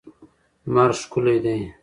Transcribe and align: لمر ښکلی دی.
لمر 0.71 0.91
ښکلی 1.01 1.37
دی. 1.43 1.59